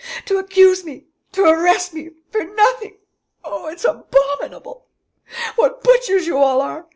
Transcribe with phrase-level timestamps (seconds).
[0.25, 1.05] To accuse me...
[1.33, 2.09] to arrest me...
[2.31, 2.97] for nothing!...
[3.43, 4.87] Oh, it's abominable!...
[5.57, 6.87] What butchers you all are!